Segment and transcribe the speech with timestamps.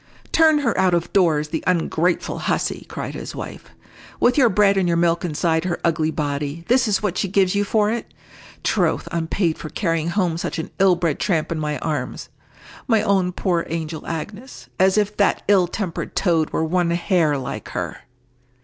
[0.31, 3.65] "Turn her out of doors, the ungrateful hussy!" cried his wife.
[4.19, 7.53] "With your bread and your milk inside her ugly body, this is what she gives
[7.53, 8.11] you for it!
[8.63, 12.29] Troth, I'm paid for carrying home such an ill bred tramp in my arms!
[12.87, 14.69] My own poor angel Agnes!
[14.79, 17.97] As if that ill tempered toad were one hair like her!"